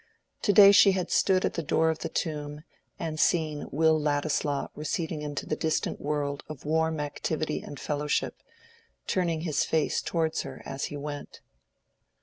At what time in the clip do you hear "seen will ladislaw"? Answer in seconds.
3.19-4.69